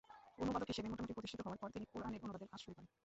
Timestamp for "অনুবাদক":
0.43-0.67